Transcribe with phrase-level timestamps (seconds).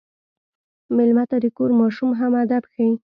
[0.95, 2.93] مېلمه ته د کور ماشوم هم ادب ښيي.